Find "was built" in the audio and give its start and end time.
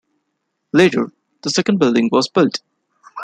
2.11-2.61